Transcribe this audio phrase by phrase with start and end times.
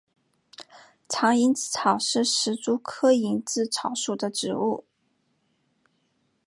[1.07, 4.83] 藏蝇子草是石竹科蝇子草属的植物。